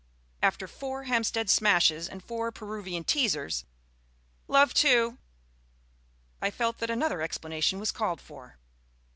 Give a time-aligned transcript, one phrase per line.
[0.41, 3.65] After four Hampstead Smashes and four Peruvian Teasers
[4.47, 5.19] (love, two)
[6.41, 8.57] I felt that another explanation was called for.